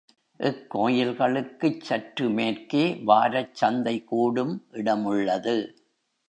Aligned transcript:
இக் 0.39 0.63
கோயில்களுக்குச் 0.69 1.81
சற்று 1.81 2.29
மேற்கே, 2.29 2.95
வாரச் 3.03 3.55
சந்தை 3.55 4.03
கூடும் 4.03 4.67
இடமுள்ளது. 4.71 5.55